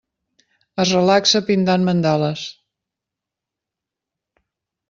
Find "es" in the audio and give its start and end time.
0.83-0.93